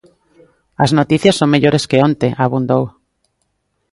"As 0.83 0.91
noticias 0.99 1.37
son 1.39 1.49
mellores 1.53 1.87
que 1.89 2.01
onte", 2.07 2.27
abundou. 2.45 2.83